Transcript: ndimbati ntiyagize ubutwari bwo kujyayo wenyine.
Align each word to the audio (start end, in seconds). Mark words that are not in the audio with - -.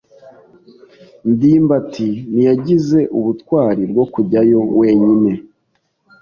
ndimbati 1.31 2.09
ntiyagize 2.33 2.99
ubutwari 3.17 3.83
bwo 3.91 4.05
kujyayo 4.13 4.59
wenyine. 4.79 5.31